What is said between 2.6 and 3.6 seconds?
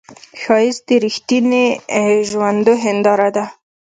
هنداره ده